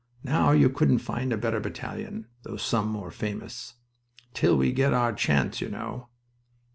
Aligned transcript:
Now 0.23 0.49
you 0.49 0.67
couldn't 0.71 0.97
find 0.97 1.31
a 1.31 1.37
better 1.37 1.59
battalion, 1.59 2.25
though 2.41 2.57
some 2.57 2.87
more 2.87 3.11
famous... 3.11 3.75
Till 4.33 4.57
we 4.57 4.71
get 4.71 4.95
our 4.95 5.13
chance, 5.13 5.61
you 5.61 5.69
know." 5.69 6.09